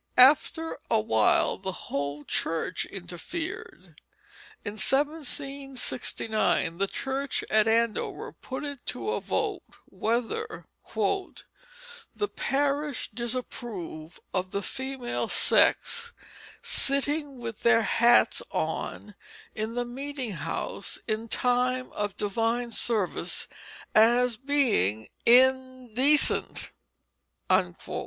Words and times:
After 0.17 0.79
a 0.89 0.99
while 0.99 1.59
the 1.59 1.71
whole 1.71 2.23
church 2.25 2.87
interfered. 2.87 4.01
In 4.65 4.71
1769 4.71 6.77
the 6.79 6.87
church 6.87 7.43
at 7.51 7.67
Andover 7.67 8.31
put 8.31 8.63
it 8.63 8.83
to 8.87 9.19
vote 9.19 9.61
whether 9.85 10.65
"the 12.15 12.27
parish 12.27 13.11
Disapprove 13.13 14.19
of 14.33 14.49
the 14.49 14.63
female 14.63 15.27
sex 15.27 16.13
sitting 16.63 17.37
with 17.37 17.61
their 17.61 17.83
Hats 17.83 18.41
on 18.49 19.13
in 19.53 19.75
the 19.75 19.85
Meeting 19.85 20.31
house 20.31 20.97
in 21.07 21.27
time 21.27 21.91
of 21.91 22.17
Divine 22.17 22.71
Service 22.71 23.47
as 23.93 24.35
being 24.35 25.09
Indecent." 25.27 26.71